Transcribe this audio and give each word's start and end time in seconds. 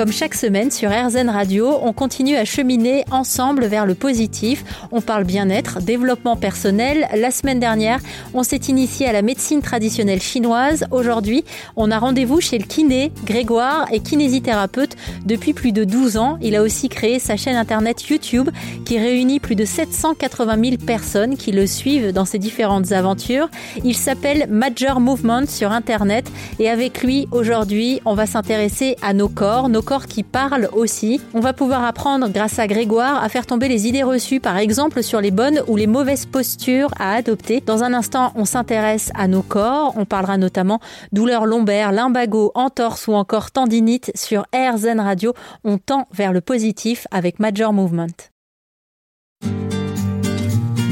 Comme 0.00 0.12
chaque 0.12 0.34
semaine 0.34 0.70
sur 0.70 0.88
RZN 0.88 1.28
Radio, 1.28 1.78
on 1.82 1.92
continue 1.92 2.34
à 2.34 2.46
cheminer 2.46 3.04
ensemble 3.10 3.66
vers 3.66 3.84
le 3.84 3.94
positif. 3.94 4.64
On 4.92 5.02
parle 5.02 5.24
bien-être, 5.24 5.82
développement 5.82 6.36
personnel. 6.36 7.06
La 7.14 7.30
semaine 7.30 7.60
dernière, 7.60 8.00
on 8.32 8.42
s'est 8.42 8.62
initié 8.68 9.06
à 9.06 9.12
la 9.12 9.20
médecine 9.20 9.60
traditionnelle 9.60 10.22
chinoise. 10.22 10.86
Aujourd'hui, 10.90 11.44
on 11.76 11.90
a 11.90 11.98
rendez-vous 11.98 12.40
chez 12.40 12.56
le 12.56 12.64
kiné. 12.64 13.12
Grégoire 13.26 13.92
est 13.92 14.00
kinésithérapeute 14.00 14.96
depuis 15.26 15.52
plus 15.52 15.72
de 15.72 15.84
12 15.84 16.16
ans. 16.16 16.38
Il 16.40 16.56
a 16.56 16.62
aussi 16.62 16.88
créé 16.88 17.18
sa 17.18 17.36
chaîne 17.36 17.56
internet 17.56 18.08
YouTube 18.08 18.48
qui 18.86 18.98
réunit 18.98 19.38
plus 19.38 19.54
de 19.54 19.66
780 19.66 20.64
000 20.64 20.76
personnes 20.78 21.36
qui 21.36 21.52
le 21.52 21.66
suivent 21.66 22.14
dans 22.14 22.24
ses 22.24 22.38
différentes 22.38 22.92
aventures. 22.92 23.50
Il 23.84 23.94
s'appelle 23.94 24.46
Major 24.48 24.98
Movement 24.98 25.44
sur 25.46 25.72
internet 25.72 26.26
et 26.58 26.70
avec 26.70 27.02
lui, 27.02 27.28
aujourd'hui, 27.32 28.00
on 28.06 28.14
va 28.14 28.24
s'intéresser 28.24 28.96
à 29.02 29.12
nos 29.12 29.28
corps, 29.28 29.68
nos 29.68 29.82
qui 29.98 30.22
parlent 30.22 30.68
aussi. 30.72 31.20
On 31.34 31.40
va 31.40 31.52
pouvoir 31.52 31.84
apprendre 31.84 32.28
grâce 32.28 32.58
à 32.58 32.66
Grégoire 32.66 33.22
à 33.22 33.28
faire 33.28 33.46
tomber 33.46 33.68
les 33.68 33.86
idées 33.86 34.02
reçues, 34.02 34.40
par 34.40 34.56
exemple 34.56 35.02
sur 35.02 35.20
les 35.20 35.30
bonnes 35.30 35.62
ou 35.66 35.76
les 35.76 35.86
mauvaises 35.86 36.26
postures 36.26 36.90
à 36.98 37.14
adopter. 37.14 37.60
Dans 37.64 37.82
un 37.82 37.92
instant, 37.92 38.32
on 38.36 38.44
s'intéresse 38.44 39.10
à 39.14 39.26
nos 39.26 39.42
corps. 39.42 39.94
On 39.96 40.04
parlera 40.04 40.38
notamment 40.38 40.80
douleurs 41.12 41.46
lombaires, 41.46 41.92
lumbago, 41.92 42.52
entorse 42.54 43.08
ou 43.08 43.14
encore 43.14 43.50
tendinite 43.50 44.12
sur 44.14 44.46
Air 44.52 44.78
Zen 44.78 45.00
Radio. 45.00 45.34
On 45.64 45.78
tend 45.78 46.06
vers 46.12 46.32
le 46.32 46.40
positif 46.40 47.06
avec 47.10 47.40
Major 47.40 47.72
Movement. 47.72 48.06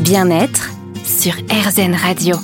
Bien-être 0.02 0.70
sur 1.04 1.34
RZN 1.34 1.94
Radio. 1.94 2.36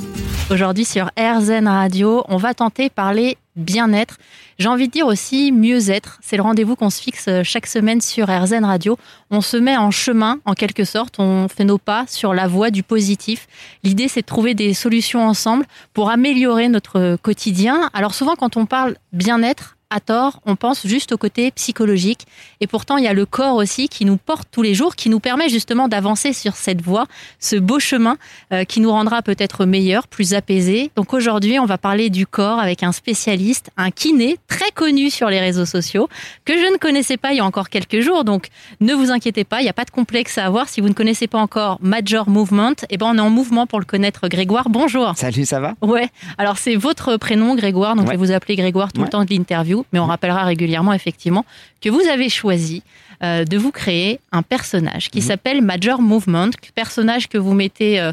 Aujourd'hui 0.51 0.85
sur 0.85 1.11
RZN 1.19 1.67
Radio, 1.67 2.23
on 2.29 2.37
va 2.37 2.53
tenter 2.53 2.91
parler 2.91 3.39
bien-être. 3.57 4.19
J'ai 4.59 4.69
envie 4.69 4.89
de 4.89 4.93
dire 4.93 5.07
aussi 5.07 5.53
mieux-être. 5.53 6.19
C'est 6.23 6.37
le 6.37 6.43
rendez-vous 6.43 6.77
qu'on 6.77 6.91
se 6.91 7.01
fixe 7.01 7.29
euh, 7.29 7.43
chaque 7.43 7.67
semaine 7.67 8.03
sur 8.03 8.29
RZN 8.29 8.65
Radio. 8.65 8.99
On 9.31 9.41
se 9.41 9.57
met 9.57 9.77
en 9.77 9.91
chemin, 9.91 10.41
en 10.45 10.53
quelque 10.53 10.85
sorte. 10.85 11.19
On 11.19 11.49
fait 11.49 11.65
nos 11.65 11.79
pas 11.79 12.05
sur 12.09 12.35
la 12.35 12.47
voie 12.47 12.71
du 12.71 12.83
positif. 12.83 13.47
L'idée, 13.85 14.07
c'est 14.07 14.21
de 14.21 14.27
trouver 14.27 14.55
des 14.55 14.75
solutions 14.75 15.27
ensemble 15.27 15.65
pour 15.95 16.11
améliorer 16.11 16.69
notre 16.69 17.17
quotidien. 17.17 17.89
Alors 17.95 18.15
souvent, 18.15 18.37
quand 18.37 18.59
on 18.59 18.67
parle 18.67 18.97
bien-être, 19.15 19.74
à 19.91 20.01
tort, 20.01 20.41
on 20.47 20.57
pense 20.57 20.87
juste 20.87 21.13
au 21.13 21.19
côté 21.19 21.51
psychologique. 21.53 22.27
Et 22.61 22.67
pourtant, 22.67 22.97
il 22.97 23.05
y 23.05 23.09
a 23.09 23.13
le 23.13 23.27
corps 23.27 23.57
aussi 23.57 23.89
qui 23.89 24.05
nous 24.05 24.17
porte 24.17 24.49
tous 24.51 24.63
les 24.63 24.75
jours, 24.75 24.97
qui 24.97 25.09
nous 25.09 25.21
permet 25.21 25.49
justement 25.49 25.89
d'avancer 25.89 26.33
sur 26.33 26.57
cette 26.57 26.83
voie, 26.83 27.07
ce 27.39 27.57
beau 27.57 27.79
chemin 27.79 28.17
euh, 28.53 28.65
qui 28.65 28.81
nous 28.81 28.91
rendra 28.91 29.23
peut-être 29.23 29.65
meilleurs, 29.67 30.09
plus 30.09 30.35
apaisés. 30.35 30.91
Donc 30.97 31.13
aujourd'hui, 31.15 31.59
on 31.59 31.67
va 31.67 31.79
parler 31.79 32.11
du 32.11 32.27
corps 32.27 32.59
avec 32.61 32.83
un 32.83 32.93
spécialiste, 32.93 33.71
un 33.77 33.91
kiné 33.91 34.39
très 34.49 34.71
connu 34.73 35.11
sur 35.11 35.29
les 35.31 35.41
réseaux 35.41 35.67
sociaux, 35.67 36.09
que 36.45 36.55
je 36.55 36.73
ne 36.73 36.77
connaissais 36.79 37.17
pas 37.17 37.33
il 37.33 37.37
y 37.37 37.41
a 37.41 37.45
encore 37.45 37.69
quelques 37.69 38.01
jours. 38.01 38.25
Donc 38.25 38.49
ne 38.81 38.95
vous 38.95 39.11
inquiétez 39.11 39.45
pas, 39.45 39.61
il 39.61 39.65
n'y 39.65 39.71
a 39.71 39.75
pas 39.75 39.85
de 39.85 39.91
complexe 39.91 40.39
à 40.39 40.47
avoir. 40.47 40.69
Si 40.69 40.81
vous 40.81 40.89
ne 40.89 40.95
connaissez 40.95 41.27
pas 41.27 41.39
encore 41.39 41.79
Major 41.81 42.29
Movement, 42.29 42.75
eh 42.91 42.97
ben 42.97 43.07
on 43.07 43.17
est 43.19 43.21
en 43.21 43.31
mouvement 43.31 43.67
pour 43.67 43.79
le 43.81 43.85
connaître. 43.85 44.29
Grégoire, 44.29 44.69
bonjour. 44.69 45.13
Salut, 45.17 45.45
ça 45.47 45.61
va? 45.61 45.75
Ouais. 45.83 46.09
Alors 46.39 46.59
c'est 46.59 46.77
votre 46.77 47.17
prénom, 47.17 47.55
Grégoire. 47.55 47.95
Donc 47.97 48.07
Ouais. 48.09 48.15
je 48.15 48.21
vais 48.21 48.27
vous 48.27 48.33
appeler 48.33 48.57
Grégoire 48.57 48.93
tout 48.93 49.01
Ouais. 49.01 49.07
le 49.07 49.11
temps 49.11 49.25
de 49.25 49.31
l'interview, 49.31 49.74
mais 49.93 49.99
on 49.99 50.07
rappellera 50.07 50.45
régulièrement 50.45 50.93
effectivement 50.93 51.45
que 51.81 51.89
vous 51.91 52.03
avez 52.13 52.29
choisi 52.29 52.83
euh, 53.23 53.45
de 53.45 53.57
vous 53.57 53.71
créer 53.71 54.21
un 54.33 54.43
personnage 54.43 55.09
qui 55.11 55.19
Mhm. 55.21 55.25
s'appelle 55.25 55.63
Major 55.63 56.01
Movement, 56.03 56.51
personnage 56.75 57.29
que 57.29 57.39
vous 57.39 57.55
mettez 57.55 58.01
euh, 58.01 58.13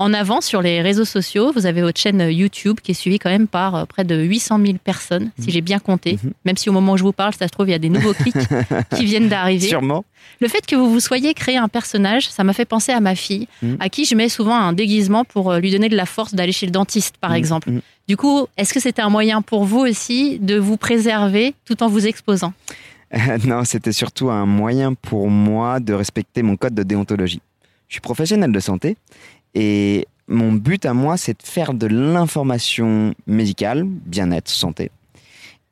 en 0.00 0.14
avant 0.14 0.40
sur 0.40 0.62
les 0.62 0.80
réseaux 0.80 1.04
sociaux. 1.04 1.52
Vous 1.54 1.66
avez 1.66 1.82
votre 1.82 2.00
chaîne 2.00 2.22
euh, 2.22 2.32
YouTube 2.32 2.78
qui 2.82 2.92
est 2.92 2.94
suivie 2.94 3.18
quand 3.18 3.28
même 3.30 3.46
par 3.46 3.74
euh, 3.76 3.84
près 3.84 4.02
de 4.02 4.16
800 4.16 4.58
000 4.64 4.78
personnes, 4.82 5.30
si 5.38 5.50
j'ai 5.50 5.60
bien 5.60 5.78
compté. 5.78 6.18
Mhm. 6.24 6.32
Même 6.46 6.56
si 6.56 6.70
au 6.70 6.72
moment 6.72 6.92
où 6.92 6.96
je 6.96 7.02
vous 7.04 7.12
parle, 7.12 7.34
ça 7.34 7.46
se 7.46 7.52
trouve, 7.52 7.68
il 7.68 7.72
y 7.72 7.74
a 7.74 7.78
des 7.78 7.90
nouveaux 7.90 8.14
clics 8.14 8.34
qui 8.96 9.04
viennent 9.04 9.28
d'arriver. 9.28 9.68
Sûrement. 9.68 10.04
Le 10.40 10.48
fait 10.48 10.64
que 10.66 10.74
vous 10.74 10.90
vous 10.90 11.00
soyez 11.00 11.34
créé 11.34 11.58
un 11.58 11.68
personnage, 11.68 12.28
ça 12.30 12.44
m'a 12.44 12.54
fait 12.54 12.64
penser 12.64 12.92
à 12.92 13.00
ma 13.00 13.14
fille, 13.14 13.46
Mhm. 13.62 13.76
à 13.78 13.88
qui 13.90 14.06
je 14.06 14.14
mets 14.14 14.30
souvent 14.30 14.54
un 14.56 14.72
déguisement 14.72 15.24
pour 15.26 15.52
euh, 15.52 15.60
lui 15.60 15.70
donner 15.70 15.90
de 15.90 15.96
la 15.96 16.06
force 16.06 16.34
d'aller 16.34 16.52
chez 16.52 16.64
le 16.66 16.72
dentiste, 16.72 17.16
par 17.20 17.30
Mhm. 17.32 17.36
exemple. 17.36 17.70
Mhm. 17.70 17.80
Du 18.08 18.16
coup, 18.16 18.46
est-ce 18.56 18.72
que 18.72 18.80
c'était 18.80 19.02
un 19.02 19.10
moyen 19.10 19.42
pour 19.42 19.64
vous 19.64 19.80
aussi 19.80 20.38
de 20.40 20.56
vous 20.56 20.78
préserver 20.78 21.54
tout 21.66 21.82
en 21.82 21.88
vous 21.88 22.06
exposant? 22.06 22.54
Euh, 23.14 23.18
non, 23.44 23.64
c'était 23.64 23.92
surtout 23.92 24.30
un 24.30 24.46
moyen 24.46 24.94
pour 24.94 25.28
moi 25.28 25.78
de 25.78 25.92
respecter 25.92 26.42
mon 26.42 26.56
code 26.56 26.74
de 26.74 26.82
déontologie. 26.84 27.40
Je 27.88 27.94
suis 27.94 28.00
professionnel 28.00 28.50
de 28.52 28.60
santé 28.60 28.96
et 29.54 30.06
mon 30.28 30.52
but 30.52 30.86
à 30.86 30.94
moi, 30.94 31.16
c'est 31.16 31.40
de 31.42 31.46
faire 31.46 31.74
de 31.74 31.86
l'information 31.86 33.14
médicale, 33.26 33.84
bien-être, 33.84 34.48
santé. 34.48 34.90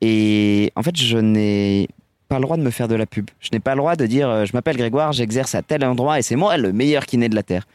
Et 0.01 0.71
en 0.75 0.83
fait, 0.83 0.95
je 0.97 1.17
n'ai 1.17 1.87
pas 2.27 2.37
le 2.37 2.43
droit 2.43 2.57
de 2.57 2.61
me 2.61 2.69
faire 2.69 2.87
de 2.87 2.95
la 2.95 3.05
pub. 3.05 3.29
Je 3.39 3.49
n'ai 3.51 3.59
pas 3.59 3.73
le 3.73 3.79
droit 3.79 3.95
de 3.95 4.05
dire 4.05 4.29
euh, 4.29 4.45
je 4.45 4.51
m'appelle 4.53 4.77
Grégoire, 4.77 5.11
j'exerce 5.11 5.55
à 5.55 5.61
tel 5.61 5.83
endroit 5.83 6.19
et 6.19 6.21
c'est 6.21 6.35
moi 6.35 6.57
le 6.57 6.71
meilleur 6.71 7.05
kiné 7.05 7.27
de 7.27 7.35
la 7.35 7.43
Terre. 7.43 7.67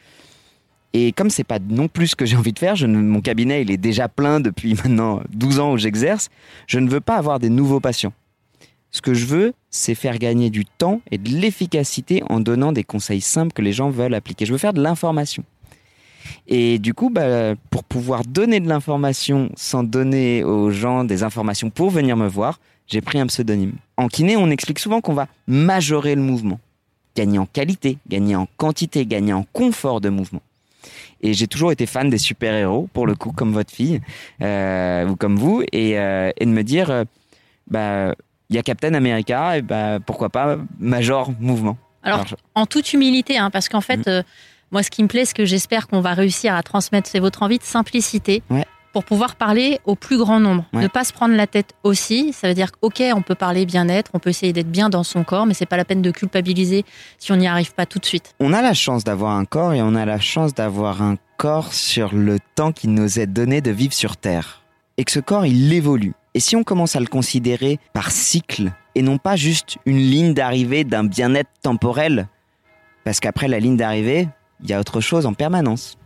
Et 0.93 1.11
comme 1.11 1.29
c'est 1.29 1.43
pas 1.43 1.59
non 1.59 1.89
plus 1.89 2.07
ce 2.07 2.15
que 2.15 2.25
j'ai 2.25 2.37
envie 2.37 2.53
de 2.53 2.59
faire, 2.59 2.75
mon 2.87 3.19
cabinet 3.19 3.61
il 3.63 3.69
est 3.69 3.77
déjà 3.77 4.07
plein 4.07 4.39
depuis 4.39 4.73
maintenant 4.83 5.21
12 5.29 5.59
ans 5.59 5.73
où 5.73 5.77
j'exerce, 5.77 6.29
je 6.67 6.79
ne 6.79 6.89
veux 6.89 7.01
pas 7.01 7.17
avoir 7.17 7.39
des 7.39 7.49
nouveaux 7.49 7.81
patients. 7.81 8.13
Ce 8.91 9.01
que 9.01 9.13
je 9.13 9.25
veux, 9.25 9.53
c'est 9.71 9.93
faire 9.93 10.17
gagner 10.19 10.49
du 10.49 10.63
temps 10.63 11.01
et 11.11 11.17
de 11.17 11.29
l'efficacité 11.29 12.23
en 12.29 12.39
donnant 12.39 12.71
des 12.71 12.85
conseils 12.85 13.19
simples 13.19 13.51
que 13.51 13.61
les 13.61 13.73
gens 13.73 13.89
veulent 13.89 14.13
appliquer. 14.13 14.45
Je 14.45 14.53
veux 14.53 14.57
faire 14.57 14.71
de 14.71 14.81
l'information. 14.81 15.43
Et 16.47 16.79
du 16.79 16.93
coup, 16.93 17.09
bah, 17.09 17.55
pour 17.69 17.83
pouvoir 17.83 18.23
donner 18.23 18.59
de 18.59 18.67
l'information 18.67 19.49
sans 19.55 19.83
donner 19.83 20.43
aux 20.43 20.69
gens 20.71 21.03
des 21.03 21.23
informations 21.23 21.69
pour 21.69 21.89
venir 21.89 22.15
me 22.17 22.27
voir, 22.27 22.59
j'ai 22.87 23.01
pris 23.01 23.19
un 23.19 23.27
pseudonyme. 23.27 23.73
En 23.97 24.07
kiné, 24.07 24.37
on 24.37 24.49
explique 24.49 24.79
souvent 24.79 25.01
qu'on 25.01 25.13
va 25.13 25.27
majorer 25.47 26.15
le 26.15 26.21
mouvement. 26.21 26.59
Gagner 27.15 27.39
en 27.39 27.45
qualité, 27.45 27.97
gagner 28.07 28.35
en 28.35 28.47
quantité, 28.57 29.05
gagner 29.05 29.33
en 29.33 29.45
confort 29.53 30.01
de 30.01 30.09
mouvement. 30.09 30.41
Et 31.21 31.33
j'ai 31.33 31.47
toujours 31.47 31.71
été 31.71 31.85
fan 31.85 32.09
des 32.09 32.17
super-héros, 32.17 32.89
pour 32.93 33.07
le 33.07 33.15
coup, 33.15 33.31
comme 33.31 33.53
votre 33.53 33.71
fille, 33.73 34.01
euh, 34.41 35.07
ou 35.07 35.15
comme 35.15 35.37
vous, 35.37 35.63
et, 35.71 35.97
euh, 35.97 36.31
et 36.37 36.45
de 36.45 36.51
me 36.51 36.61
dire, 36.63 36.91
euh, 36.91 37.03
bah, 37.67 38.13
il 38.49 38.55
y 38.55 38.59
a 38.59 38.63
Captain 38.63 38.93
America, 38.93 39.57
et 39.57 39.61
bah, 39.61 39.99
pourquoi 40.05 40.29
pas 40.29 40.57
Major 40.79 41.31
Mouvement. 41.39 41.77
Alors, 42.03 42.17
Alors, 42.19 42.27
je- 42.27 42.35
en 42.53 42.65
toute 42.67 42.93
humilité, 42.93 43.37
hein, 43.37 43.49
parce 43.49 43.69
qu'en 43.69 43.81
fait, 43.81 44.05
Mhm. 44.07 44.23
Moi, 44.75 44.83
ce 44.83 44.91
qui 44.91 45.03
me 45.03 45.07
plaît, 45.07 45.23
ce 45.23 45.33
que 45.33 45.45
j'espère 45.45 45.87
qu'on 45.87 46.01
va 46.01 46.13
réussir 46.13 46.53
à 46.53 46.61
transmettre, 46.61 47.07
c'est 47.09 47.21
votre 47.21 47.43
envie 47.43 47.59
de 47.59 47.63
simplicité. 47.63 48.43
Ouais. 48.49 48.65
Pour 48.91 49.05
pouvoir 49.05 49.37
parler 49.37 49.79
au 49.85 49.95
plus 49.95 50.17
grand 50.17 50.41
nombre. 50.41 50.65
Ouais. 50.73 50.81
Ne 50.81 50.89
pas 50.89 51.05
se 51.05 51.13
prendre 51.13 51.33
la 51.33 51.47
tête 51.47 51.75
aussi. 51.83 52.33
Ça 52.33 52.49
veut 52.49 52.53
dire 52.53 52.73
qu'ok, 52.73 53.01
on 53.15 53.21
peut 53.21 53.35
parler 53.35 53.65
bien-être, 53.65 54.11
on 54.13 54.19
peut 54.19 54.31
essayer 54.31 54.51
d'être 54.51 54.69
bien 54.69 54.89
dans 54.89 55.03
son 55.03 55.23
corps, 55.23 55.45
mais 55.45 55.53
c'est 55.53 55.65
pas 55.65 55.77
la 55.77 55.85
peine 55.85 56.01
de 56.01 56.11
culpabiliser 56.11 56.83
si 57.19 57.31
on 57.31 57.37
n'y 57.37 57.47
arrive 57.47 57.73
pas 57.73 57.85
tout 57.85 57.99
de 57.99 58.05
suite. 58.05 58.35
On 58.41 58.51
a 58.51 58.61
la 58.61 58.73
chance 58.73 59.05
d'avoir 59.05 59.37
un 59.37 59.45
corps 59.45 59.73
et 59.73 59.81
on 59.81 59.95
a 59.95 60.03
la 60.03 60.19
chance 60.19 60.53
d'avoir 60.53 61.01
un 61.01 61.15
corps 61.37 61.71
sur 61.73 62.13
le 62.13 62.37
temps 62.55 62.73
qui 62.73 62.89
nous 62.89 63.17
est 63.17 63.27
donné 63.27 63.61
de 63.61 63.71
vivre 63.71 63.93
sur 63.93 64.17
Terre. 64.17 64.61
Et 64.97 65.05
que 65.05 65.11
ce 65.13 65.21
corps, 65.21 65.45
il 65.45 65.71
évolue. 65.71 66.15
Et 66.33 66.41
si 66.41 66.57
on 66.57 66.65
commence 66.65 66.97
à 66.97 66.99
le 66.99 67.07
considérer 67.07 67.79
par 67.93 68.11
cycle 68.11 68.73
et 68.93 69.01
non 69.01 69.19
pas 69.19 69.37
juste 69.37 69.77
une 69.85 69.99
ligne 69.99 70.33
d'arrivée 70.33 70.83
d'un 70.83 71.05
bien-être 71.05 71.51
temporel, 71.61 72.27
parce 73.05 73.21
qu'après 73.21 73.47
la 73.47 73.59
ligne 73.59 73.77
d'arrivée, 73.77 74.27
il 74.63 74.69
y 74.69 74.73
a 74.73 74.79
autre 74.79 75.01
chose 75.01 75.25
en 75.25 75.33
permanence. 75.33 75.97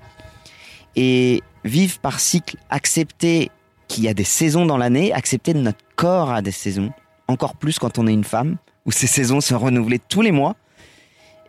Et 0.95 1.41
vivre 1.63 1.99
par 1.99 2.19
cycle, 2.19 2.57
accepter 2.69 3.51
qu'il 3.87 4.03
y 4.03 4.07
a 4.07 4.13
des 4.13 4.23
saisons 4.23 4.65
dans 4.65 4.77
l'année, 4.77 5.13
accepter 5.13 5.53
que 5.53 5.57
notre 5.57 5.83
corps 5.95 6.31
a 6.31 6.41
des 6.41 6.51
saisons, 6.51 6.91
encore 7.27 7.55
plus 7.55 7.79
quand 7.79 7.97
on 7.99 8.07
est 8.07 8.13
une 8.13 8.23
femme, 8.23 8.57
où 8.85 8.91
ces 8.91 9.07
saisons 9.07 9.41
se 9.41 9.53
renouvelées 9.53 9.99
tous 9.99 10.21
les 10.21 10.31
mois, 10.31 10.55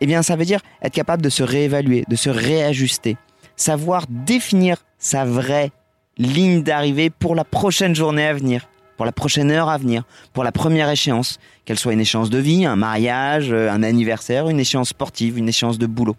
eh 0.01 0.07
bien, 0.07 0.23
ça 0.23 0.35
veut 0.35 0.45
dire 0.45 0.61
être 0.81 0.93
capable 0.93 1.21
de 1.21 1.29
se 1.29 1.43
réévaluer, 1.43 2.03
de 2.07 2.15
se 2.15 2.29
réajuster, 2.29 3.17
savoir 3.55 4.05
définir 4.09 4.77
sa 4.97 5.25
vraie 5.25 5.71
ligne 6.17 6.63
d'arrivée 6.63 7.09
pour 7.09 7.35
la 7.35 7.43
prochaine 7.43 7.95
journée 7.95 8.25
à 8.25 8.33
venir, 8.33 8.67
pour 8.97 9.05
la 9.05 9.11
prochaine 9.11 9.51
heure 9.51 9.69
à 9.69 9.77
venir, 9.77 10.03
pour 10.33 10.43
la 10.43 10.51
première 10.51 10.89
échéance, 10.89 11.39
qu'elle 11.65 11.77
soit 11.79 11.93
une 11.93 11.99
échéance 11.99 12.29
de 12.29 12.39
vie, 12.39 12.65
un 12.65 12.75
mariage, 12.75 13.51
euh, 13.51 13.71
un 13.71 13.83
anniversaire, 13.83 14.49
une 14.49 14.59
échéance 14.59 14.89
sportive, 14.89 15.37
une 15.37 15.49
échéance 15.49 15.77
de 15.77 15.85
boulot. 15.85 16.15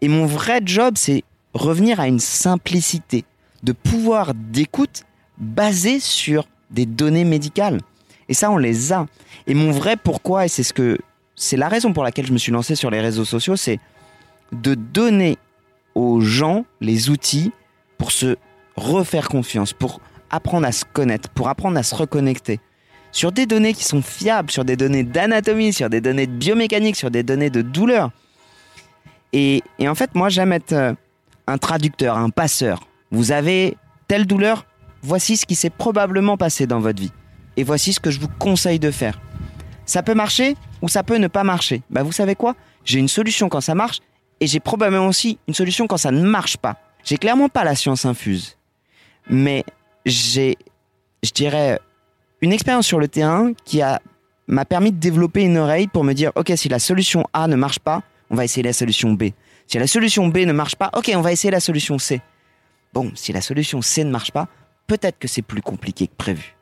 Et 0.00 0.08
mon 0.08 0.26
vrai 0.26 0.60
job, 0.64 0.94
c'est 0.96 1.24
revenir 1.54 2.00
à 2.00 2.08
une 2.08 2.20
simplicité, 2.20 3.24
de 3.62 3.72
pouvoir 3.72 4.34
d'écoute 4.34 5.04
basée 5.38 6.00
sur 6.00 6.46
des 6.70 6.86
données 6.86 7.24
médicales. 7.24 7.80
Et 8.28 8.34
ça, 8.34 8.50
on 8.50 8.58
les 8.58 8.92
a. 8.92 9.06
Et 9.46 9.54
mon 9.54 9.70
vrai 9.70 9.96
pourquoi, 9.96 10.44
et 10.44 10.48
c'est 10.48 10.62
ce 10.62 10.72
que 10.72 10.98
c'est 11.34 11.56
la 11.56 11.68
raison 11.68 11.92
pour 11.92 12.02
laquelle 12.02 12.26
je 12.26 12.32
me 12.32 12.38
suis 12.38 12.52
lancé 12.52 12.74
sur 12.74 12.90
les 12.90 13.00
réseaux 13.00 13.24
sociaux, 13.24 13.56
c'est 13.56 13.78
de 14.52 14.74
donner 14.74 15.38
aux 15.94 16.20
gens 16.20 16.64
les 16.80 17.10
outils 17.10 17.52
pour 17.98 18.10
se 18.10 18.36
refaire 18.76 19.28
confiance, 19.28 19.72
pour 19.72 20.00
apprendre 20.30 20.66
à 20.66 20.72
se 20.72 20.84
connaître, 20.84 21.28
pour 21.30 21.48
apprendre 21.48 21.78
à 21.78 21.82
se 21.82 21.94
reconnecter. 21.94 22.60
Sur 23.12 23.32
des 23.32 23.46
données 23.46 23.72
qui 23.72 23.84
sont 23.84 24.02
fiables, 24.02 24.50
sur 24.50 24.64
des 24.64 24.76
données 24.76 25.04
d'anatomie, 25.04 25.72
sur 25.72 25.88
des 25.88 26.00
données 26.00 26.26
de 26.26 26.32
biomécanique, 26.32 26.96
sur 26.96 27.10
des 27.10 27.22
données 27.22 27.50
de 27.50 27.62
douleur. 27.62 28.10
Et, 29.32 29.62
en 29.80 29.94
fait, 29.94 30.14
moi, 30.14 30.28
j'aime 30.28 30.52
être 30.52 30.72
euh, 30.72 30.94
un 31.46 31.58
traducteur, 31.58 32.16
un 32.16 32.30
passeur. 32.30 32.80
Vous 33.10 33.32
avez 33.32 33.76
telle 34.08 34.26
douleur, 34.26 34.66
voici 35.02 35.36
ce 35.36 35.46
qui 35.46 35.54
s'est 35.54 35.70
probablement 35.70 36.36
passé 36.36 36.66
dans 36.66 36.80
votre 36.80 37.00
vie. 37.00 37.12
Et 37.56 37.64
voici 37.64 37.92
ce 37.92 38.00
que 38.00 38.10
je 38.10 38.20
vous 38.20 38.28
conseille 38.38 38.78
de 38.78 38.90
faire. 38.90 39.20
Ça 39.84 40.02
peut 40.02 40.14
marcher 40.14 40.56
ou 40.82 40.88
ça 40.88 41.02
peut 41.02 41.16
ne 41.16 41.28
pas 41.28 41.44
marcher. 41.44 41.82
Bah 41.90 42.02
vous 42.02 42.12
savez 42.12 42.34
quoi? 42.34 42.54
J'ai 42.84 42.98
une 42.98 43.08
solution 43.08 43.48
quand 43.48 43.60
ça 43.60 43.74
marche 43.74 44.00
et 44.40 44.46
j'ai 44.46 44.60
probablement 44.60 45.06
aussi 45.06 45.38
une 45.48 45.54
solution 45.54 45.86
quand 45.86 45.96
ça 45.96 46.10
ne 46.10 46.22
marche 46.22 46.56
pas. 46.56 46.76
J'ai 47.04 47.16
clairement 47.16 47.48
pas 47.48 47.64
la 47.64 47.74
science 47.74 48.04
infuse. 48.04 48.58
Mais 49.30 49.64
j'ai, 50.04 50.58
je 51.22 51.30
dirais, 51.30 51.80
une 52.40 52.52
expérience 52.52 52.86
sur 52.86 52.98
le 52.98 53.08
terrain 53.08 53.52
qui 53.64 53.80
a 53.80 54.00
m'a 54.48 54.64
permis 54.64 54.92
de 54.92 54.98
développer 54.98 55.42
une 55.42 55.56
oreille 55.56 55.88
pour 55.88 56.04
me 56.04 56.12
dire 56.12 56.30
ok 56.36 56.52
si 56.56 56.68
la 56.68 56.78
solution 56.78 57.24
A 57.32 57.48
ne 57.48 57.56
marche 57.56 57.78
pas, 57.78 58.02
on 58.30 58.34
va 58.34 58.44
essayer 58.44 58.62
la 58.62 58.72
solution 58.72 59.12
B. 59.12 59.24
Si 59.66 59.78
la 59.78 59.86
solution 59.86 60.28
B 60.28 60.38
ne 60.38 60.52
marche 60.52 60.76
pas, 60.76 60.90
ok 60.94 61.10
on 61.14 61.20
va 61.20 61.32
essayer 61.32 61.50
la 61.50 61.60
solution 61.60 61.98
C. 61.98 62.20
Bon, 62.92 63.10
si 63.14 63.32
la 63.32 63.40
solution 63.40 63.82
C 63.82 64.04
ne 64.04 64.10
marche 64.10 64.30
pas, 64.30 64.48
peut-être 64.86 65.18
que 65.18 65.28
c'est 65.28 65.42
plus 65.42 65.62
compliqué 65.62 66.06
que 66.06 66.14
prévu. 66.16 66.56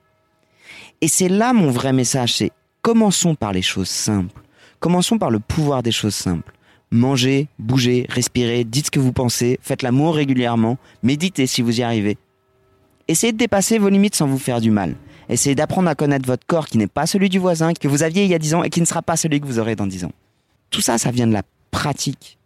Et 1.01 1.09
c'est 1.09 1.29
là 1.29 1.53
mon 1.53 1.71
vrai 1.71 1.93
message, 1.93 2.35
c'est 2.35 2.51
commençons 2.83 3.35
par 3.35 3.53
les 3.53 3.63
choses 3.63 3.89
simples. 3.89 4.41
Commençons 4.81 5.19
par 5.19 5.31
le 5.31 5.39
pouvoir 5.39 5.83
des 5.83 5.93
choses 5.93 6.15
simples. 6.15 6.53
Mangez, 6.91 7.49
bougez, 7.59 8.07
respirez, 8.09 8.65
dites 8.65 8.87
ce 8.87 8.91
que 8.91 9.01
vous 9.01 9.13
pensez, 9.13 9.59
faites 9.63 9.83
l'amour 9.83 10.15
régulièrement, 10.15 10.79
méditez 11.03 11.47
si 11.47 11.63
vous 11.63 11.81
y 11.81 11.83
arrivez. 11.83 12.19
Essayez 13.09 13.33
de 13.33 13.39
dépasser 13.39 13.79
vos 13.79 13.89
limites 13.89 14.15
sans 14.15 14.27
vous 14.27 14.39
faire 14.39 14.61
du 14.61 14.71
mal. 14.71 14.95
Essayez 15.29 15.55
d'apprendre 15.55 15.89
à 15.89 15.95
connaître 15.95 16.27
votre 16.27 16.47
corps 16.47 16.67
qui 16.67 16.79
n'est 16.79 16.87
pas 16.87 17.07
celui 17.07 17.29
du 17.29 17.39
voisin, 17.39 17.73
que 17.73 17.89
vous 17.89 18.03
aviez 18.03 18.25
il 18.25 18.31
y 18.31 18.35
a 18.35 18.39
10 18.39 18.55
ans 18.55 18.63
et 18.63 18.71
qui 18.71 18.81
ne 18.81 18.87
sera 18.87 19.03
pas 19.03 19.17
celui 19.17 19.41
que 19.41 19.47
vous 19.47 19.59
aurez 19.59 19.77
dans 19.77 19.87
10 19.87 20.05
ans. 20.05 20.13
Tout 20.71 20.81
ça, 20.81 20.99
ça 20.99 21.11
vient 21.11 21.27
de 21.27 21.33
la 21.33 21.43
pratique. 21.75 22.39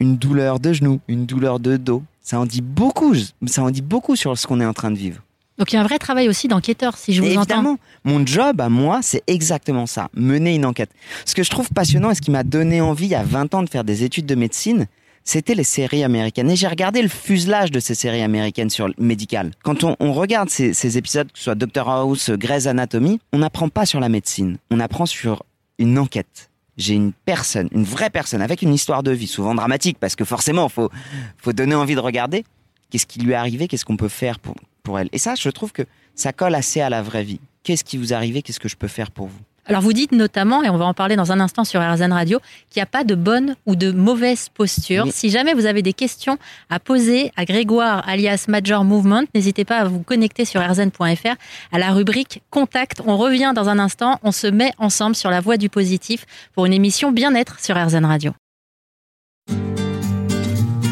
Une 0.00 0.16
douleur 0.16 0.58
de 0.58 0.72
genou, 0.72 0.98
une 1.06 1.24
douleur 1.24 1.60
de 1.60 1.76
dos, 1.76 2.02
ça 2.20 2.40
en 2.40 2.46
dit 2.46 2.60
beaucoup, 2.62 3.14
ça 3.46 3.62
en 3.62 3.70
dit 3.70 3.80
beaucoup 3.82 4.16
sur 4.16 4.36
ce 4.36 4.46
qu'on 4.46 4.60
est 4.60 4.66
en 4.66 4.72
train 4.72 4.90
de 4.90 4.96
vivre. 4.98 5.22
Donc 5.58 5.72
il 5.72 5.76
y 5.76 5.78
a 5.78 5.82
un 5.82 5.84
vrai 5.84 5.98
travail 6.00 6.28
aussi 6.28 6.48
d'enquêteur, 6.48 6.96
si 6.96 7.12
je 7.12 7.20
vous 7.22 7.28
Évidemment, 7.28 7.70
entends. 7.72 7.78
mon 8.04 8.26
job 8.26 8.60
à 8.60 8.68
moi, 8.68 8.98
c'est 9.02 9.22
exactement 9.28 9.86
ça, 9.86 10.08
mener 10.14 10.54
une 10.56 10.66
enquête. 10.66 10.90
Ce 11.24 11.34
que 11.36 11.44
je 11.44 11.50
trouve 11.50 11.68
passionnant 11.70 12.10
et 12.10 12.16
ce 12.16 12.20
qui 12.20 12.32
m'a 12.32 12.42
donné 12.42 12.80
envie 12.80 13.14
a 13.14 13.22
20 13.22 13.54
ans 13.54 13.62
de 13.62 13.68
faire 13.70 13.84
des 13.84 14.02
études 14.02 14.26
de 14.26 14.34
médecine, 14.34 14.86
c'était 15.22 15.54
les 15.54 15.62
séries 15.62 16.02
américaines. 16.02 16.50
Et 16.50 16.56
j'ai 16.56 16.66
regardé 16.66 17.00
le 17.00 17.08
fuselage 17.08 17.70
de 17.70 17.78
ces 17.78 17.94
séries 17.94 18.22
américaines 18.22 18.70
sur 18.70 18.88
le 18.88 18.94
médical. 18.98 19.52
Quand 19.62 19.84
on, 19.84 19.94
on 20.00 20.12
regarde 20.12 20.50
ces, 20.50 20.74
ces 20.74 20.98
épisodes, 20.98 21.30
que 21.30 21.38
ce 21.38 21.44
soit 21.44 21.54
Doctor 21.54 21.88
House, 21.88 22.30
Grey's 22.30 22.66
Anatomy, 22.66 23.20
on 23.32 23.38
n'apprend 23.38 23.68
pas 23.68 23.86
sur 23.86 24.00
la 24.00 24.08
médecine, 24.08 24.56
on 24.72 24.80
apprend 24.80 25.06
sur 25.06 25.44
une 25.78 25.96
enquête. 25.98 26.50
J'ai 26.76 26.94
une 26.94 27.12
personne, 27.12 27.68
une 27.72 27.84
vraie 27.84 28.10
personne, 28.10 28.40
avec 28.40 28.62
une 28.62 28.72
histoire 28.72 29.02
de 29.02 29.10
vie, 29.10 29.26
souvent 29.26 29.54
dramatique, 29.54 29.98
parce 30.00 30.16
que 30.16 30.24
forcément, 30.24 30.68
faut, 30.68 30.90
faut 31.36 31.52
donner 31.52 31.74
envie 31.74 31.94
de 31.94 32.00
regarder. 32.00 32.44
Qu'est-ce 32.90 33.06
qui 33.06 33.20
lui 33.20 33.32
est 33.32 33.36
arrivé 33.36 33.68
Qu'est-ce 33.68 33.84
qu'on 33.84 33.96
peut 33.96 34.08
faire 34.08 34.38
pour, 34.38 34.54
pour 34.82 34.98
elle 34.98 35.08
Et 35.12 35.18
ça, 35.18 35.34
je 35.34 35.48
trouve 35.50 35.72
que 35.72 35.82
ça 36.14 36.32
colle 36.32 36.54
assez 36.54 36.80
à 36.80 36.90
la 36.90 37.02
vraie 37.02 37.24
vie. 37.24 37.40
Qu'est-ce 37.62 37.84
qui 37.84 37.96
vous 37.96 38.12
est 38.12 38.16
arrivé 38.16 38.42
Qu'est-ce 38.42 38.60
que 38.60 38.68
je 38.68 38.76
peux 38.76 38.88
faire 38.88 39.10
pour 39.10 39.28
vous? 39.28 39.40
Alors 39.66 39.80
vous 39.80 39.92
dites 39.92 40.12
notamment, 40.12 40.62
et 40.64 40.70
on 40.70 40.76
va 40.76 40.86
en 40.86 40.94
parler 40.94 41.14
dans 41.14 41.30
un 41.30 41.38
instant 41.38 41.64
sur 41.64 41.80
RZN 41.80 42.12
Radio, 42.12 42.40
qu'il 42.70 42.80
n'y 42.80 42.82
a 42.82 42.86
pas 42.86 43.04
de 43.04 43.14
bonne 43.14 43.54
ou 43.66 43.76
de 43.76 43.92
mauvaise 43.92 44.48
posture. 44.48 45.06
Si 45.12 45.30
jamais 45.30 45.54
vous 45.54 45.66
avez 45.66 45.82
des 45.82 45.92
questions 45.92 46.36
à 46.68 46.80
poser 46.80 47.30
à 47.36 47.44
Grégoire 47.44 48.06
alias 48.08 48.46
Major 48.48 48.84
Movement, 48.84 49.22
n'hésitez 49.34 49.64
pas 49.64 49.78
à 49.78 49.84
vous 49.84 50.00
connecter 50.00 50.44
sur 50.44 50.60
rzn.fr 50.60 51.36
à 51.70 51.78
la 51.78 51.90
rubrique 51.92 52.42
Contact. 52.50 53.02
On 53.06 53.16
revient 53.16 53.52
dans 53.54 53.68
un 53.68 53.78
instant, 53.78 54.18
on 54.24 54.32
se 54.32 54.48
met 54.48 54.72
ensemble 54.78 55.14
sur 55.14 55.30
la 55.30 55.40
voie 55.40 55.56
du 55.56 55.68
positif 55.68 56.26
pour 56.54 56.66
une 56.66 56.72
émission 56.72 57.12
bien-être 57.12 57.60
sur 57.60 57.76
RZN 57.76 58.04
Radio. 58.04 58.32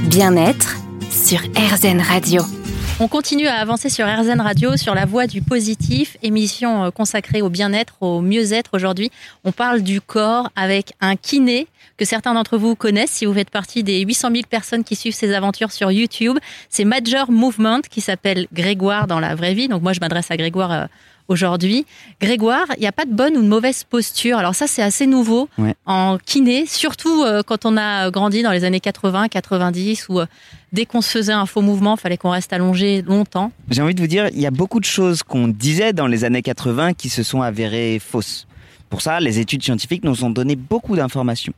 Bien-être 0.09 0.77
sur 1.11 1.41
RZN 1.57 2.01
Radio. 2.01 2.60
On 3.03 3.09
continue 3.09 3.47
à 3.47 3.55
avancer 3.55 3.89
sur 3.89 4.07
RZN 4.07 4.43
Radio, 4.43 4.77
sur 4.77 4.95
la 4.95 5.07
voie 5.07 5.27
du 5.27 5.41
positif, 5.41 6.19
émission 6.23 6.85
euh, 6.85 6.91
consacrée 6.91 7.41
au 7.41 7.49
bien-être, 7.49 7.95
au 8.03 8.21
mieux-être 8.21 8.75
aujourd'hui. 8.75 9.11
On 9.43 9.53
parle 9.53 9.81
du 9.81 10.03
corps 10.03 10.51
avec 10.55 10.93
un 11.01 11.17
kiné 11.17 11.67
que 11.97 12.05
certains 12.05 12.35
d'entre 12.35 12.59
vous 12.59 12.75
connaissent 12.75 13.13
si 13.13 13.25
vous 13.25 13.33
faites 13.33 13.49
partie 13.49 13.83
des 13.83 14.01
800 14.01 14.29
000 14.33 14.43
personnes 14.51 14.85
qui 14.85 14.97
suivent 14.97 15.15
ses 15.15 15.33
aventures 15.33 15.73
sur 15.73 15.91
YouTube. 15.91 16.37
C'est 16.69 16.85
Major 16.85 17.31
Movement 17.31 17.81
qui 17.81 18.03
s'appelle 18.03 18.47
Grégoire 18.53 19.07
dans 19.07 19.19
la 19.19 19.35
vraie 19.35 19.55
vie. 19.55 19.69
Donc 19.69 19.81
moi, 19.81 19.95
je 19.95 20.01
m'adresse 20.01 20.31
à 20.31 20.37
Grégoire 20.37 20.71
euh, 20.71 20.85
aujourd'hui. 21.31 21.87
Grégoire, 22.21 22.67
il 22.77 22.81
n'y 22.81 22.87
a 22.87 22.93
pas 22.93 23.05
de 23.07 23.13
bonne 23.15 23.37
ou 23.37 23.43
de 23.43 23.49
mauvaise 23.49 23.85
posture. 23.85 24.37
Alors 24.37 24.55
ça, 24.55 24.67
c'est 24.67 24.83
assez 24.83 25.07
nouveau 25.07 25.49
Ouais. 25.57 25.75
en 25.87 26.19
kiné, 26.19 26.67
surtout 26.67 27.23
euh, 27.23 27.43
quand 27.43 27.65
on 27.65 27.77
a 27.77 28.11
grandi 28.11 28.43
dans 28.43 28.51
les 28.53 28.65
années 28.65 28.81
80, 28.81 29.29
90 29.29 30.09
où 30.11 30.21
euh, 30.21 30.27
dès 30.73 30.85
qu'on 30.87 31.01
se 31.01 31.11
faisait 31.11 31.33
un 31.33 31.47
faux 31.47 31.63
mouvement, 31.63 31.97
fallait 31.97 32.17
qu'on 32.17 32.31
reste 32.31 32.53
allongé 32.53 33.03
longtemps. 33.03 33.53
J'ai 33.71 33.81
envie 33.81 33.95
de 33.95 34.01
vous 34.01 34.07
dire, 34.09 34.29
il 34.35 34.41
y 34.41 34.47
a 34.47 34.51
beaucoup 34.51 34.81
de 34.81 34.85
choses 34.85 35.23
qu'on 35.23 35.49
disait 35.49 35.93
dans 35.93 36.07
les 36.09 36.25
années 36.25 36.43
80 36.43 36.95
qui 36.95 37.09
se 37.09 37.23
sont 37.23 37.43
avérées 37.43 37.99
fausses. 38.05 38.47
Pour 38.91 39.01
ça, 39.03 39.21
les 39.21 39.39
études 39.39 39.63
scientifiques 39.63 40.03
nous 40.05 40.25
ont 40.25 40.31
donné 40.31 40.57
beaucoup 40.57 40.97
d'informations. 40.97 41.53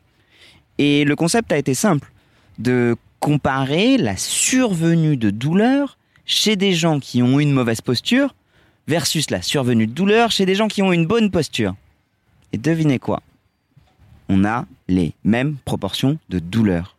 Et 0.79 1.05
le 1.05 1.17
concept 1.17 1.51
a 1.51 1.57
été 1.57 1.73
simple, 1.75 2.11
de 2.59 2.95
comparer 3.21 3.97
la 3.97 4.17
survenue 4.19 5.17
de 5.17 5.31
douleur 5.31 5.97
chez 6.27 6.57
des 6.57 6.73
gens 6.75 6.99
qui 7.01 7.23
ont 7.23 7.41
une 7.41 7.53
mauvaise 7.53 7.81
posture 7.81 8.35
versus 8.87 9.31
la 9.31 9.43
survenue 9.43 9.87
de 9.87 9.93
douleur 9.93 10.31
chez 10.31 10.47
des 10.47 10.55
gens 10.55 10.69
qui 10.69 10.83
ont 10.83 10.93
une 10.93 11.07
bonne 11.07 11.31
posture. 11.31 11.75
Et 12.53 12.59
devinez 12.59 12.99
quoi? 12.99 13.23
On 14.29 14.45
a 14.45 14.67
les 14.89 15.15
mêmes 15.25 15.57
proportions 15.65 16.19
de 16.29 16.39
douleur. 16.39 16.97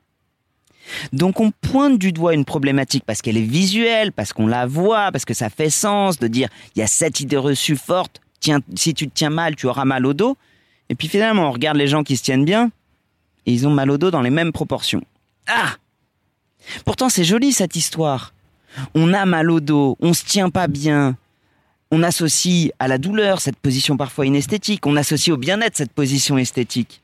Donc 1.13 1.39
on 1.39 1.51
pointe 1.51 1.97
du 1.97 2.11
doigt 2.11 2.33
une 2.33 2.45
problématique 2.45 3.03
parce 3.05 3.21
qu'elle 3.21 3.37
est 3.37 3.41
visuelle, 3.41 4.11
parce 4.11 4.33
qu'on 4.33 4.47
la 4.47 4.65
voit, 4.65 5.11
parce 5.11 5.25
que 5.25 5.33
ça 5.33 5.49
fait 5.49 5.69
sens 5.69 6.19
de 6.19 6.27
dire 6.27 6.49
il 6.75 6.79
y 6.79 6.81
a 6.81 6.87
cette 6.87 7.19
idée 7.19 7.37
reçue 7.37 7.77
forte, 7.77 8.21
tiens, 8.39 8.59
si 8.75 8.93
tu 8.93 9.07
te 9.07 9.13
tiens 9.13 9.29
mal, 9.29 9.55
tu 9.55 9.67
auras 9.67 9.85
mal 9.85 10.05
au 10.05 10.13
dos. 10.13 10.37
Et 10.89 10.95
puis 10.95 11.07
finalement, 11.07 11.47
on 11.47 11.51
regarde 11.51 11.77
les 11.77 11.87
gens 11.87 12.03
qui 12.03 12.17
se 12.17 12.23
tiennent 12.23 12.45
bien 12.45 12.71
et 13.45 13.53
ils 13.53 13.67
ont 13.67 13.71
mal 13.71 13.89
au 13.89 13.97
dos 13.97 14.11
dans 14.11 14.21
les 14.21 14.29
mêmes 14.29 14.51
proportions. 14.51 15.03
Ah 15.47 15.75
Pourtant, 16.85 17.09
c'est 17.09 17.23
joli 17.23 17.51
cette 17.51 17.75
histoire. 17.75 18.33
On 18.95 19.13
a 19.13 19.25
mal 19.25 19.51
au 19.51 19.59
dos, 19.59 19.97
on 19.99 20.13
se 20.13 20.25
tient 20.25 20.49
pas 20.49 20.67
bien. 20.67 21.15
On 21.95 22.01
associe 22.01 22.71
à 22.79 22.87
la 22.87 22.97
douleur 22.97 23.39
cette 23.39 23.55
position 23.57 23.97
parfois 23.97 24.25
inesthétique, 24.25 24.87
on 24.87 24.95
associe 24.95 25.31
au 25.31 25.37
bien-être 25.37 25.77
cette 25.77 25.91
position 25.91 26.39
esthétique. 26.39 27.01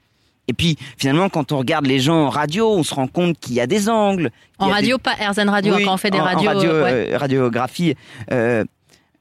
Et 0.48 0.54
puis 0.54 0.78
finalement, 0.98 1.30
quand 1.30 1.52
on 1.52 1.60
regarde 1.60 1.86
les 1.86 2.00
gens 2.00 2.26
en 2.26 2.30
radio, 2.30 2.68
on 2.72 2.82
se 2.82 2.96
rend 2.96 3.08
compte 3.08 3.38
qu'il 3.40 3.54
y 3.54 3.62
a 3.62 3.68
des 3.68 3.88
angles. 3.88 4.32
En 4.58 4.66
des- 4.66 4.74
radio, 4.74 4.98
pas 4.98 5.14
RZN 5.14 5.48
Radio, 5.50 5.76
oui, 5.76 5.84
quand 5.86 5.94
on 5.94 5.98
fait 5.98 6.10
des 6.10 6.18
en- 6.18 6.22
en 6.22 6.26
radios. 6.26 6.50
radio, 6.50 6.70
euh, 6.72 6.84
ouais. 6.84 7.14
euh, 7.14 7.18
radiographie, 7.20 7.94
euh, 8.32 8.64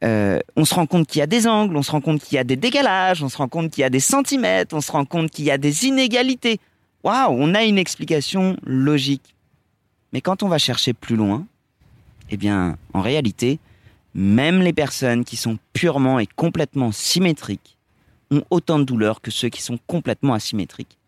euh, 0.04 0.38
on 0.56 0.64
se 0.64 0.74
rend 0.74 0.86
compte 0.86 1.06
qu'il 1.06 1.18
y 1.18 1.22
a 1.22 1.26
des 1.26 1.46
angles, 1.46 1.76
on 1.76 1.82
se 1.82 1.90
rend 1.90 2.00
compte 2.00 2.22
qu'il 2.22 2.36
y 2.36 2.38
a 2.38 2.44
des 2.44 2.56
décalages, 2.56 3.22
on 3.22 3.28
se 3.28 3.36
rend 3.36 3.48
compte 3.48 3.70
qu'il 3.70 3.82
y 3.82 3.84
a 3.84 3.90
des 3.90 4.00
centimètres, 4.00 4.74
on 4.74 4.80
se 4.80 4.90
rend 4.90 5.04
compte 5.04 5.30
qu'il 5.30 5.44
y 5.44 5.50
a 5.50 5.58
des 5.58 5.84
inégalités. 5.84 6.60
Waouh, 7.04 7.36
on 7.38 7.54
a 7.54 7.62
une 7.64 7.76
explication 7.76 8.56
logique. 8.64 9.34
Mais 10.14 10.22
quand 10.22 10.42
on 10.42 10.48
va 10.48 10.56
chercher 10.56 10.94
plus 10.94 11.16
loin, 11.16 11.44
eh 12.30 12.38
bien, 12.38 12.78
en 12.94 13.02
réalité, 13.02 13.58
même 14.14 14.60
les 14.60 14.72
personnes 14.72 15.24
qui 15.24 15.36
sont 15.36 15.58
purement 15.72 16.18
et 16.18 16.26
complètement 16.26 16.92
symétriques 16.92 17.76
ont 18.30 18.42
autant 18.50 18.78
de 18.78 18.84
douleur 18.84 19.20
que 19.20 19.30
ceux 19.30 19.48
qui 19.48 19.62
sont 19.62 19.78
complètement 19.86 20.34
asymétriques. 20.34 20.98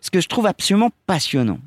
Ce 0.00 0.10
que 0.10 0.20
je 0.20 0.28
trouve 0.28 0.46
absolument 0.46 0.90
passionnant, 1.06 1.60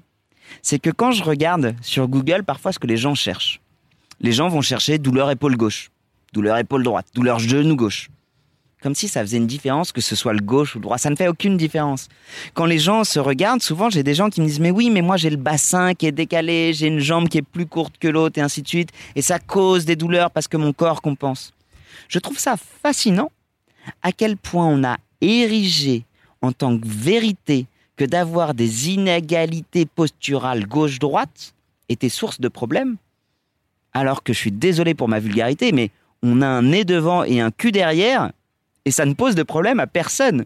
c'est 0.61 0.79
que 0.79 0.89
quand 0.89 1.11
je 1.11 1.23
regarde 1.23 1.75
sur 1.81 2.07
Google 2.07 2.43
parfois 2.43 2.71
ce 2.71 2.79
que 2.79 2.87
les 2.87 2.97
gens 2.97 3.15
cherchent, 3.15 3.61
les 4.19 4.31
gens 4.31 4.49
vont 4.49 4.61
chercher 4.61 4.97
douleur 4.97 5.29
épaule 5.31 5.55
gauche, 5.55 5.91
douleur 6.33 6.57
épaule 6.57 6.83
droite, 6.83 7.07
douleur 7.13 7.39
genou 7.39 7.75
gauche. 7.75 8.09
Comme 8.81 8.95
si 8.95 9.09
ça 9.09 9.21
faisait 9.21 9.37
une 9.37 9.47
différence 9.47 9.91
que 9.91 9.99
ce 9.99 10.15
soit 10.15 10.33
le 10.33 10.39
gauche 10.39 10.75
ou 10.75 10.79
le 10.79 10.83
droit. 10.83 10.97
Ça 10.97 11.09
ne 11.09 11.15
fait 11.15 11.27
aucune 11.27 11.57
différence. 11.57 12.07
Quand 12.53 12.65
les 12.65 12.79
gens 12.79 13.03
se 13.03 13.19
regardent, 13.19 13.61
souvent 13.61 13.89
j'ai 13.89 14.03
des 14.03 14.13
gens 14.13 14.29
qui 14.29 14.39
me 14.41 14.45
disent 14.45 14.61
mais 14.61 14.71
oui, 14.71 14.89
mais 14.89 15.01
moi 15.01 15.17
j'ai 15.17 15.29
le 15.29 15.37
bassin 15.37 15.93
qui 15.93 16.05
est 16.05 16.13
décalé, 16.13 16.71
j'ai 16.73 16.87
une 16.87 16.99
jambe 16.99 17.27
qui 17.27 17.39
est 17.39 17.43
plus 17.43 17.65
courte 17.65 17.97
que 17.99 18.07
l'autre 18.07 18.39
et 18.39 18.41
ainsi 18.41 18.61
de 18.61 18.67
suite, 18.67 18.89
et 19.15 19.21
ça 19.21 19.39
cause 19.39 19.83
des 19.85 19.97
douleurs 19.97 20.31
parce 20.31 20.47
que 20.47 20.55
mon 20.55 20.71
corps 20.71 21.01
compense. 21.01 21.53
Je 22.07 22.19
trouve 22.19 22.39
ça 22.39 22.55
fascinant 22.57 23.31
à 24.01 24.11
quel 24.11 24.37
point 24.37 24.67
on 24.67 24.83
a 24.83 24.97
érigé 25.21 26.05
en 26.41 26.51
tant 26.51 26.77
que 26.77 26.87
vérité 26.87 27.65
que 27.97 28.05
d'avoir 28.05 28.53
des 28.53 28.91
inégalités 28.91 29.85
posturales 29.85 30.65
gauche-droite 30.65 31.53
était 31.89 32.07
source 32.07 32.39
de 32.39 32.47
problèmes, 32.47 32.95
alors 33.93 34.23
que 34.23 34.31
je 34.31 34.37
suis 34.37 34.51
désolé 34.51 34.93
pour 34.93 35.09
ma 35.09 35.19
vulgarité, 35.19 35.73
mais 35.73 35.91
on 36.23 36.41
a 36.41 36.47
un 36.47 36.61
nez 36.61 36.85
devant 36.85 37.23
et 37.23 37.41
un 37.41 37.51
cul 37.51 37.71
derrière, 37.71 38.31
et 38.85 38.91
ça 38.91 39.05
ne 39.05 39.13
pose 39.13 39.35
de 39.35 39.43
problème 39.43 39.79
à 39.79 39.87
personne. 39.87 40.45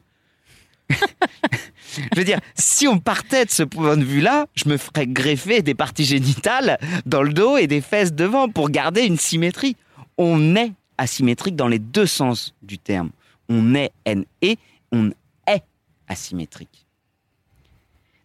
je 0.90 2.18
veux 2.18 2.24
dire, 2.24 2.40
si 2.56 2.88
on 2.88 3.00
partait 3.00 3.46
de 3.46 3.52
ce 3.52 3.64
point 3.64 3.98
de 3.98 4.04
vue-là, 4.04 4.48
je 4.56 4.68
me 4.68 4.78
ferais 4.78 5.08
greffer 5.08 5.62
des 5.62 5.74
parties 5.74 6.06
génitales 6.06 6.78
dans 7.06 7.24
le 7.24 7.34
dos 7.34 7.58
et 7.58 7.68
des 7.68 7.82
fesses 7.82 8.14
devant 8.14 8.50
pour 8.50 8.70
garder 8.70 9.02
une 9.02 9.18
symétrie. 9.18 9.76
On 10.18 10.56
est 10.56 10.74
asymétrique 10.98 11.56
dans 11.56 11.68
les 11.68 11.80
deux 11.80 12.06
sens 12.06 12.54
du 12.62 12.78
terme. 12.78 13.10
On 13.50 13.76
est 13.76 13.92
N-E, 14.06 14.56
on 14.92 15.12
est 15.48 15.64
asymétrique. 16.08 16.86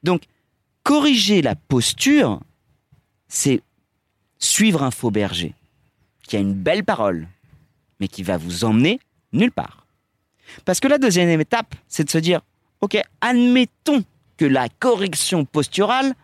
Donc, 0.03 0.23
corriger 0.83 1.43
la 1.43 1.55
posture, 1.55 2.41
c'est 3.29 3.63
suivre 4.39 4.83
un 4.83 4.91
faux 4.91 5.11
berger. 5.11 5.55
qui 6.23 6.37
a 6.37 6.41
une 6.41 6.53
belle 6.53 6.85
parole, 6.85 7.27
mais 8.01 8.09
qui 8.09 8.23
va 8.23 8.37
vous 8.37 8.65
emmener 8.65 9.01
nulle 9.33 9.51
part. 9.51 9.88
Parce 10.65 10.81
que 10.81 10.89
la 10.89 10.99
deuxième 10.99 11.41
étape, 11.41 11.75
c'est 11.89 12.05
de 12.05 12.11
se 12.11 12.19
dire, 12.19 12.41
ok, 12.81 13.01
admettons 13.21 14.05
que 14.37 14.45
la 14.45 14.69
correction 14.69 15.45
posturale 15.45 16.15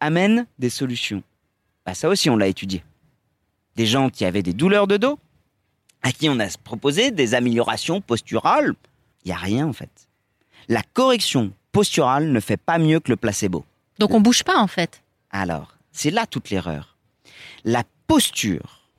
amène 0.00 0.46
des 0.58 0.70
solutions. 0.70 1.22
Bah, 1.84 1.94
ça 1.94 2.08
aussi, 2.08 2.30
on 2.30 2.36
l'a 2.36 2.46
étudié. 2.46 2.84
Des 3.76 3.86
gens 3.86 4.10
qui 4.10 4.24
avaient 4.24 4.42
des 4.42 4.52
douleurs 4.52 4.86
de 4.86 4.96
dos, 4.96 5.18
à 6.02 6.12
qui 6.12 6.28
on 6.28 6.38
a 6.38 6.48
proposé 6.62 7.10
des 7.10 7.34
améliorations 7.34 8.00
posturales, 8.00 8.74
il 9.24 9.28
n'y 9.28 9.34
a 9.34 9.38
rien 9.38 9.66
en 9.66 9.72
fait. 9.72 10.08
La 10.68 10.82
correction 10.82 11.52
posturale 11.72 12.30
ne 12.30 12.40
fait 12.40 12.56
pas 12.56 12.78
mieux 12.78 13.00
que 13.00 13.10
le 13.10 13.16
placebo. 13.16 13.64
Donc 13.98 14.12
on 14.12 14.20
bouge 14.20 14.44
pas 14.44 14.58
en 14.58 14.66
fait. 14.66 15.02
Alors, 15.30 15.74
c'est 15.92 16.10
là 16.10 16.26
toute 16.26 16.50
l'erreur. 16.50 16.96
La 17.64 17.84
posture, 18.06 18.90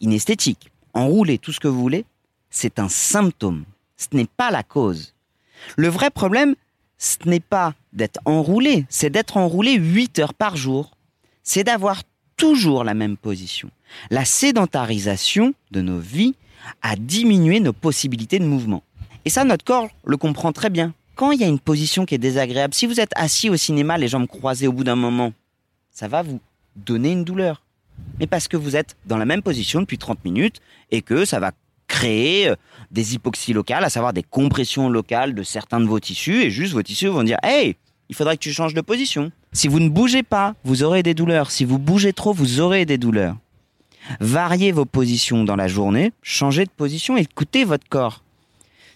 inesthétique, 0.00 0.70
enroulée, 0.94 1.38
tout 1.38 1.52
ce 1.52 1.60
que 1.60 1.68
vous 1.68 1.80
voulez, 1.80 2.04
c'est 2.56 2.78
un 2.78 2.88
symptôme. 2.88 3.64
Ce 3.98 4.06
n'est 4.12 4.26
pas 4.26 4.50
la 4.50 4.62
cause. 4.62 5.12
Le 5.76 5.88
vrai 5.88 6.08
problème, 6.08 6.54
ce 6.96 7.18
n'est 7.26 7.38
pas 7.38 7.74
d'être 7.92 8.18
enroulé, 8.24 8.86
c'est 8.88 9.10
d'être 9.10 9.36
enroulé 9.36 9.74
8 9.74 10.18
heures 10.20 10.34
par 10.34 10.56
jour. 10.56 10.96
C'est 11.42 11.64
d'avoir 11.64 12.02
toujours 12.38 12.82
la 12.82 12.94
même 12.94 13.18
position. 13.18 13.70
La 14.10 14.24
sédentarisation 14.24 15.52
de 15.70 15.82
nos 15.82 15.98
vies 15.98 16.34
a 16.80 16.96
diminué 16.96 17.60
nos 17.60 17.74
possibilités 17.74 18.38
de 18.38 18.46
mouvement. 18.46 18.82
Et 19.26 19.30
ça, 19.30 19.44
notre 19.44 19.64
corps 19.64 19.88
le 20.06 20.16
comprend 20.16 20.52
très 20.52 20.70
bien. 20.70 20.94
Quand 21.14 21.32
il 21.32 21.40
y 21.40 21.44
a 21.44 21.48
une 21.48 21.60
position 21.60 22.06
qui 22.06 22.14
est 22.14 22.18
désagréable, 22.18 22.72
si 22.72 22.86
vous 22.86 23.00
êtes 23.00 23.12
assis 23.16 23.50
au 23.50 23.56
cinéma, 23.56 23.98
les 23.98 24.08
jambes 24.08 24.28
croisées 24.28 24.66
au 24.66 24.72
bout 24.72 24.84
d'un 24.84 24.96
moment, 24.96 25.34
ça 25.92 26.08
va 26.08 26.22
vous 26.22 26.40
donner 26.74 27.12
une 27.12 27.24
douleur. 27.24 27.62
Mais 28.18 28.26
parce 28.26 28.48
que 28.48 28.56
vous 28.56 28.76
êtes 28.76 28.96
dans 29.04 29.18
la 29.18 29.26
même 29.26 29.42
position 29.42 29.80
depuis 29.80 29.98
30 29.98 30.24
minutes 30.24 30.60
et 30.90 31.02
que 31.02 31.26
ça 31.26 31.38
va 31.38 31.52
créer 31.96 32.48
euh, 32.48 32.56
des 32.90 33.14
hypoxies 33.14 33.54
locales, 33.54 33.84
à 33.84 33.90
savoir 33.90 34.12
des 34.12 34.22
compressions 34.22 34.90
locales 34.90 35.34
de 35.34 35.42
certains 35.42 35.80
de 35.80 35.86
vos 35.86 35.98
tissus, 35.98 36.42
et 36.42 36.50
juste 36.50 36.74
vos 36.74 36.82
tissus 36.82 37.08
vont 37.08 37.22
dire 37.22 37.38
Hey, 37.42 37.76
il 38.08 38.14
faudrait 38.14 38.36
que 38.36 38.42
tu 38.42 38.52
changes 38.52 38.74
de 38.74 38.82
position. 38.82 39.32
Si 39.52 39.66
vous 39.66 39.80
ne 39.80 39.88
bougez 39.88 40.22
pas, 40.22 40.54
vous 40.64 40.82
aurez 40.82 41.02
des 41.02 41.14
douleurs. 41.14 41.50
Si 41.50 41.64
vous 41.64 41.78
bougez 41.78 42.12
trop, 42.12 42.34
vous 42.34 42.60
aurez 42.60 42.84
des 42.84 42.98
douleurs. 42.98 43.36
Variez 44.20 44.72
vos 44.72 44.84
positions 44.84 45.42
dans 45.42 45.56
la 45.56 45.68
journée, 45.68 46.12
changez 46.22 46.64
de 46.64 46.70
position, 46.70 47.16
écoutez 47.16 47.64
votre 47.64 47.88
corps. 47.88 48.22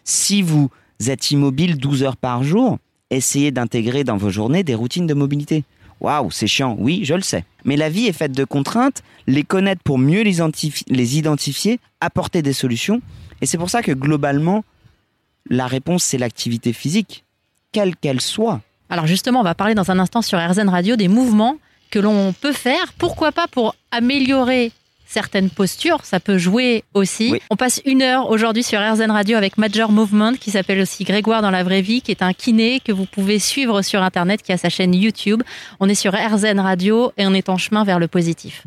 Si 0.05 0.43
vous 0.43 0.71
êtes 1.07 1.31
immobile 1.31 1.79
12 1.79 2.05
heures 2.05 2.17
par 2.17 2.45
jour, 2.45 2.79
essayez 3.09 3.51
d'intégrer 3.51 4.05
dans 4.05 4.19
vos 4.19 4.31
journées 4.31 4.63
des 4.63 4.75
routines 4.75 5.07
de 5.07 5.15
mobilité. 5.15 5.65
Waouh, 6.01 6.31
c'est 6.31 6.47
chiant, 6.47 6.77
oui, 6.79 7.03
je 7.05 7.15
le 7.15 7.21
sais. 7.21 7.45
Mais 7.65 7.77
la 7.77 7.91
vie 7.91 8.07
est 8.07 8.13
faite 8.13 8.33
de 8.33 8.45
contraintes, 8.45 9.03
les 9.27 9.43
connaître 9.43 9.83
pour 9.83 9.99
mieux 9.99 10.23
les, 10.23 11.17
identifier, 11.19 11.79
apporter 12.01 12.43
des 12.43 12.55
solutions. 12.55 13.03
Et 13.41 13.47
c'est 13.47 13.59
pour 13.59 13.71
ça 13.71 13.83
que 13.83 13.93
globalement, 13.93 14.65
la 15.49 15.67
réponse, 15.67 16.05
c'est 16.05 16.19
l'activité 16.19 16.73
physique, 16.73 17.25
quelle 17.73 17.97
qu'elle 17.97 18.21
soit. 18.21 18.61
Alors 18.89 19.07
justement, 19.07 19.41
on 19.41 19.45
va 19.45 19.55
parler 19.55 19.75
dans 19.75 19.91
un 19.91 19.99
instant 19.99 20.23
sur 20.23 20.39
RZN 20.39 20.69
Radio 20.69 20.97
des 20.97 21.09
mouvements 21.09 21.57
que 21.91 21.99
l'on 21.99 22.33
peut 22.33 22.53
faire, 22.53 22.93
pourquoi 22.99 23.33
pas 23.33 23.47
pour 23.49 23.75
améliorer 23.91 24.73
certaines 25.11 25.51
postures, 25.51 26.05
ça 26.05 26.21
peut 26.21 26.39
jouer 26.39 26.85
aussi. 26.95 27.35
On 27.51 27.57
passe 27.57 27.83
une 27.85 28.01
heure 28.01 28.31
aujourd'hui 28.31 28.63
sur 28.63 28.79
RZN 28.81 29.11
Radio 29.11 29.37
avec 29.37 29.59
Major 29.59 29.91
Movement, 29.91 30.35
qui 30.35 30.53
s'appelle 30.53 30.81
aussi 30.81 31.03
Grégoire 31.03 31.43
dans 31.43 31.51
la 31.51 31.65
vraie 31.65 31.83
vie, 31.83 32.01
qui 32.01 32.13
est 32.13 32.23
un 32.23 32.33
kiné 32.33 32.81
que 32.81 32.93
vous 32.93 33.07
pouvez 33.07 33.41
suivre 33.41 33.83
sur 33.83 34.03
Internet, 34.03 34.43
qui 34.43 34.53
a 34.53 34.57
sa 34.57 34.69
chaîne 34.69 34.95
YouTube. 34.95 35.43
On 35.81 35.89
est 35.89 35.97
sur 35.97 36.13
RZN 36.13 36.61
Radio 36.61 37.13
et 37.17 37.27
on 37.27 37.35
est 37.35 37.49
en 37.49 37.57
chemin 37.57 37.85
vers 37.85 37.99
le 37.99 38.07
positif. 38.07 38.65